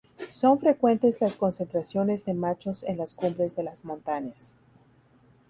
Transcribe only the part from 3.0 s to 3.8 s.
cumbres de